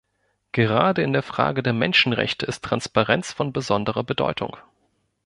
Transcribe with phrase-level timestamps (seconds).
[0.51, 4.57] Gerade in der Frage der Menschenrechte ist Transparenz von besonderer Bedeutung.